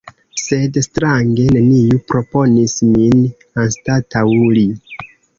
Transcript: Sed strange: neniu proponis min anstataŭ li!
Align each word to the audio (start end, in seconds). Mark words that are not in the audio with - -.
Sed 0.43 0.77
strange: 0.83 1.43
neniu 1.57 1.99
proponis 2.11 2.73
min 2.93 3.19
anstataŭ 3.65 4.23
li! 4.57 4.65